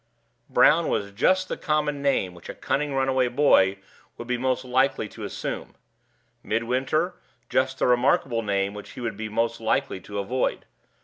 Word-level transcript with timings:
Brown 0.49 0.87
was 0.87 1.11
just 1.11 1.47
the 1.47 1.55
common 1.55 2.01
name 2.01 2.33
which 2.33 2.49
a 2.49 2.55
cunning 2.55 2.95
runaway 2.95 3.27
boy 3.27 3.77
would 4.17 4.27
be 4.27 4.35
most 4.35 4.65
likely 4.65 5.07
to 5.09 5.23
assume; 5.23 5.75
Midwinter, 6.41 7.17
just 7.49 7.77
the 7.77 7.85
remarkable 7.85 8.41
name 8.41 8.73
which 8.73 8.93
he 8.93 8.99
would 8.99 9.15
be 9.15 9.29
most 9.29 9.61
likely 9.61 9.99
to 9.99 10.17
avoid. 10.17 10.65